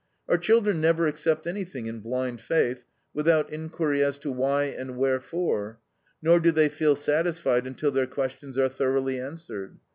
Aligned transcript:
Our 0.27 0.39
children 0.39 0.81
never 0.81 1.05
accept 1.05 1.45
anything 1.45 1.85
in 1.85 1.99
blind 1.99 2.41
faith, 2.41 2.85
without 3.13 3.51
inquiry 3.53 4.03
as 4.03 4.17
to 4.17 4.31
why 4.31 4.63
and 4.63 4.97
wherefore; 4.97 5.79
nor 6.23 6.39
do 6.39 6.51
they 6.51 6.69
feel 6.69 6.95
satisfied 6.95 7.67
until 7.67 7.91
their 7.91 8.07
questions 8.07 8.57
are 8.57 8.67
thoroughly 8.67 9.19
answered. 9.19 9.77